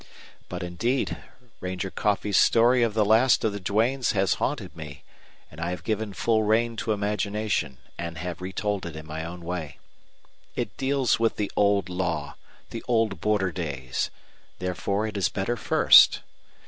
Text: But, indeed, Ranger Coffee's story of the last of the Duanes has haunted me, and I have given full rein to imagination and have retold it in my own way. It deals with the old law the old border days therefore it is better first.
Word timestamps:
But, 0.49 0.63
indeed, 0.63 1.15
Ranger 1.59 1.91
Coffee's 1.91 2.39
story 2.39 2.81
of 2.81 2.95
the 2.95 3.05
last 3.05 3.43
of 3.43 3.53
the 3.53 3.59
Duanes 3.59 4.13
has 4.13 4.33
haunted 4.41 4.75
me, 4.75 5.03
and 5.51 5.61
I 5.61 5.69
have 5.69 5.83
given 5.83 6.11
full 6.11 6.41
rein 6.41 6.75
to 6.77 6.91
imagination 6.91 7.77
and 7.99 8.17
have 8.17 8.41
retold 8.41 8.87
it 8.87 8.95
in 8.95 9.05
my 9.05 9.23
own 9.23 9.43
way. 9.43 9.77
It 10.55 10.75
deals 10.75 11.19
with 11.19 11.35
the 11.35 11.51
old 11.55 11.87
law 11.87 12.33
the 12.71 12.83
old 12.87 13.21
border 13.21 13.51
days 13.51 14.09
therefore 14.57 15.05
it 15.05 15.17
is 15.17 15.29
better 15.29 15.55
first. 15.55 16.21